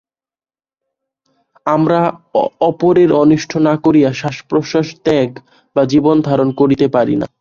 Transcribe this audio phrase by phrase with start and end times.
[1.65, 2.01] আমরা
[2.61, 5.29] অপরের অনিষ্ট না করিয়া শ্বাসপ্রশ্বাস ত্যাগ
[5.75, 7.27] বা জীবনধারণ করিতে পারি না।